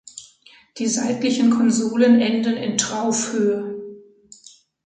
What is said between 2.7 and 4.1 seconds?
Traufhöhe.